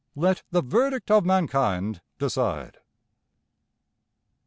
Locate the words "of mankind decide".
1.11-2.79